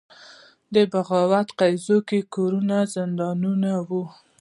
د 0.73 0.75
بغاوت 0.91 1.47
په 1.51 1.55
قضیو 1.59 1.97
کې 2.07 2.19
کورونه 2.33 2.77
زندانونه 2.95 3.71
وو. 3.87 4.03